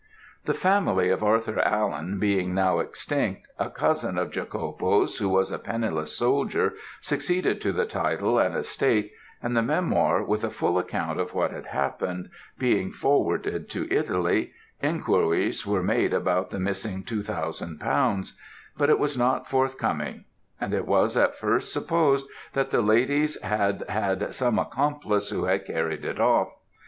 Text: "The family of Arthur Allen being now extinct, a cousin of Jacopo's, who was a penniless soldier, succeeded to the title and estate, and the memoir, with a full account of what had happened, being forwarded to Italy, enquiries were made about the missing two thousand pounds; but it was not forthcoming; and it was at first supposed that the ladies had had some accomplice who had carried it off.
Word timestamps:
"The 0.45 0.55
family 0.55 1.11
of 1.11 1.21
Arthur 1.23 1.59
Allen 1.59 2.17
being 2.17 2.55
now 2.55 2.79
extinct, 2.79 3.47
a 3.59 3.69
cousin 3.69 4.17
of 4.17 4.31
Jacopo's, 4.31 5.19
who 5.19 5.29
was 5.29 5.51
a 5.51 5.59
penniless 5.59 6.17
soldier, 6.17 6.73
succeeded 7.01 7.61
to 7.61 7.71
the 7.71 7.85
title 7.85 8.39
and 8.39 8.55
estate, 8.55 9.11
and 9.43 9.55
the 9.55 9.61
memoir, 9.61 10.23
with 10.23 10.43
a 10.43 10.49
full 10.49 10.79
account 10.79 11.19
of 11.19 11.35
what 11.35 11.51
had 11.51 11.67
happened, 11.67 12.31
being 12.57 12.89
forwarded 12.89 13.69
to 13.69 13.87
Italy, 13.95 14.53
enquiries 14.81 15.67
were 15.67 15.83
made 15.83 16.15
about 16.15 16.49
the 16.49 16.59
missing 16.59 17.03
two 17.03 17.21
thousand 17.21 17.79
pounds; 17.79 18.35
but 18.75 18.89
it 18.89 18.97
was 18.97 19.15
not 19.15 19.47
forthcoming; 19.47 20.25
and 20.59 20.73
it 20.73 20.87
was 20.87 21.15
at 21.15 21.35
first 21.37 21.71
supposed 21.71 22.25
that 22.53 22.71
the 22.71 22.81
ladies 22.81 23.39
had 23.41 23.85
had 23.87 24.33
some 24.33 24.57
accomplice 24.57 25.29
who 25.29 25.43
had 25.45 25.63
carried 25.63 26.03
it 26.03 26.19
off. 26.19 26.47